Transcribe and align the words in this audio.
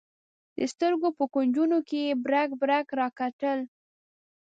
د 0.57 0.59
سترګو 0.73 1.09
په 1.17 1.23
کونجونو 1.33 1.77
کې 1.87 1.99
یې 2.07 2.13
برګ 2.25 2.49
برګ 2.61 2.85
راکتل. 2.99 3.59